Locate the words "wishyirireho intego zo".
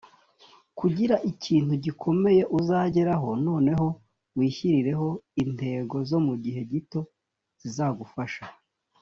4.37-6.19